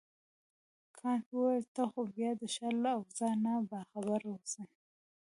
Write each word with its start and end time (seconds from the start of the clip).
کانت 0.97 1.25
وویل 1.31 1.65
ته 1.75 1.83
خو 1.91 1.99
باید 2.13 2.35
د 2.39 2.43
ښار 2.53 2.73
له 2.83 2.89
اوضاع 2.97 3.33
نه 3.45 3.53
باخبره 3.69 4.27
اوسې. 4.33 4.63